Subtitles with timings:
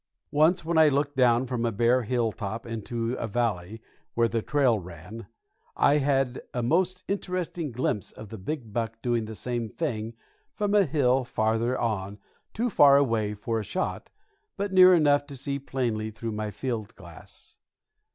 [0.31, 3.83] Once, when I looked down from a bare hilltop into a valley
[4.15, 5.27] where the trail ran,
[5.75, 10.15] I had a most interesting glimpse of the big buck doing the same thing
[10.55, 12.17] from a hill farther on
[12.51, 14.09] too far away for a shot,
[14.57, 17.57] but near enough to see plainly through my field glass.